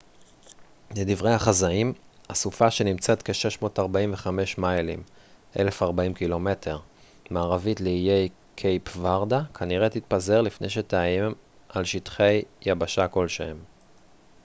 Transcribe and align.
"לדברי 0.95 1.31
החזאים 1.33 1.93
הסופה 2.29 2.71
שנמצאת 2.71 3.23
כ-645 3.23 4.27
מיילים 4.57 5.03
1040 5.59 6.13
ק""מ 6.13 6.43
מערבית 7.29 7.81
לאיי 7.81 8.29
קייפ 8.55 8.83
ורדה 8.99 9.43
כנראה 9.53 9.89
תתפזר 9.89 10.41
לפני 10.41 10.69
שתאיים 10.69 11.33
על 11.69 11.85
שטחי 11.85 12.41
יבשה 12.61 13.07
כלשהם. 13.07 13.57